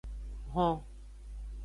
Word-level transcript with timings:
Hon. 0.55 0.81